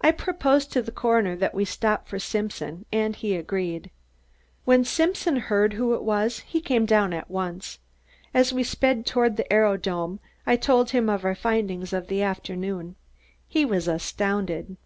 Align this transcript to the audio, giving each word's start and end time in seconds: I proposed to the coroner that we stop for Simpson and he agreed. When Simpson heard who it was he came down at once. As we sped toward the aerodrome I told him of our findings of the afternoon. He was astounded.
I 0.00 0.12
proposed 0.12 0.72
to 0.72 0.80
the 0.80 0.90
coroner 0.90 1.36
that 1.36 1.52
we 1.54 1.66
stop 1.66 2.08
for 2.08 2.18
Simpson 2.18 2.86
and 2.90 3.14
he 3.14 3.34
agreed. 3.36 3.90
When 4.64 4.82
Simpson 4.82 5.36
heard 5.36 5.74
who 5.74 5.92
it 5.92 6.02
was 6.02 6.38
he 6.38 6.62
came 6.62 6.86
down 6.86 7.12
at 7.12 7.28
once. 7.30 7.78
As 8.32 8.54
we 8.54 8.62
sped 8.64 9.04
toward 9.04 9.36
the 9.36 9.52
aerodrome 9.52 10.20
I 10.46 10.56
told 10.56 10.92
him 10.92 11.10
of 11.10 11.22
our 11.22 11.34
findings 11.34 11.92
of 11.92 12.06
the 12.06 12.22
afternoon. 12.22 12.96
He 13.46 13.66
was 13.66 13.88
astounded. 13.88 14.78